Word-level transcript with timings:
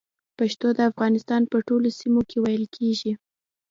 پښتو 0.37 0.67
د 0.77 0.79
افغانستان 0.91 1.41
په 1.51 1.57
ټولو 1.67 1.87
سيمو 1.99 2.21
کې 2.29 2.37
ویل 2.43 2.65
کېږي 2.75 3.11